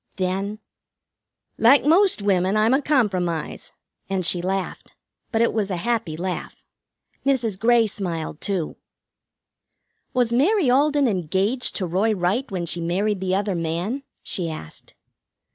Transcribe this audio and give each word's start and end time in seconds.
Then: 0.15 0.57
"Like 1.59 1.85
most 1.85 2.23
women, 2.23 2.57
I'm 2.57 2.73
a 2.73 2.81
compromise," 2.81 3.71
and 4.09 4.25
she 4.25 4.41
laughed. 4.41 4.95
But 5.31 5.43
it 5.43 5.53
was 5.53 5.69
a 5.69 5.75
happy 5.77 6.17
laugh. 6.17 6.55
Mrs. 7.23 7.59
Grey 7.59 7.85
smiled 7.85 8.41
too. 8.41 8.77
"Was 10.11 10.33
Mary 10.33 10.71
Alden 10.71 11.07
engaged 11.07 11.75
to 11.75 11.85
Roy 11.85 12.15
Wright 12.15 12.49
when 12.49 12.65
she 12.65 12.81
married 12.81 13.19
the 13.19 13.35
other 13.35 13.53
man?" 13.53 14.01
she 14.23 14.49
asked. 14.49 14.95